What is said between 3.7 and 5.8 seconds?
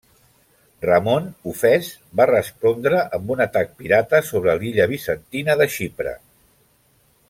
pirata sobre l'illa bizantina de